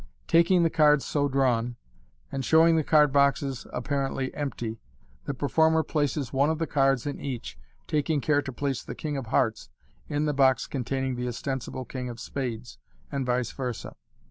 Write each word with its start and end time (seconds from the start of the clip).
Taking 0.25 0.63
the 0.63 0.71
cards 0.71 1.05
so 1.05 1.29
drawn, 1.29 1.75
and 2.31 2.43
showing 2.43 2.75
the 2.75 2.83
card 2.83 3.13
boxes 3.13 3.67
apparently 3.71 4.33
empty, 4.33 4.79
the 5.25 5.35
performer 5.35 5.83
places 5.83 6.33
one 6.33 6.49
of 6.49 6.57
the 6.57 6.65
cards 6.65 7.05
in 7.05 7.19
each, 7.19 7.55
taking 7.85 8.19
care 8.19 8.41
to 8.41 8.51
place 8.51 8.81
the 8.81 8.95
king 8.95 9.15
of 9.15 9.27
hearts 9.27 9.69
in 10.09 10.25
the 10.25 10.33
box 10.33 10.65
containing 10.65 11.17
the 11.17 11.27
ostensible 11.27 11.85
king 11.85 12.09
of 12.09 12.19
spades, 12.19 12.79
and 13.11 13.27
vice 13.27 13.51
versd. 13.53 13.93